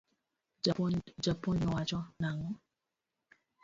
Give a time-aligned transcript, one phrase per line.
[1.23, 2.49] Japuonj no wacho nang'o?